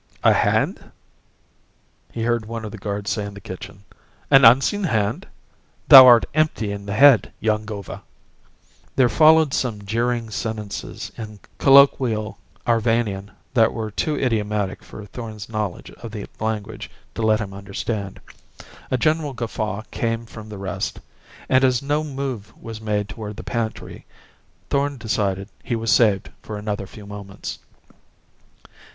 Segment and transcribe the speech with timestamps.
[0.23, 0.89] "A hand?"
[2.11, 3.83] he heard one of the guards say in the kitchen.
[4.31, 5.27] "An unseen hand?
[5.89, 8.01] Thou art empty in the head, young Gova."
[8.95, 15.91] There followed some jeering sentences in colloquial Arvanian that were too idiomatic for Thorn's knowledge
[15.91, 18.19] of the language to let him understand.
[18.89, 20.99] A general guffaw came from the rest;
[21.47, 24.07] and, as no move was made toward the pantry,
[24.71, 27.59] Thorn decided he was saved for another few moments.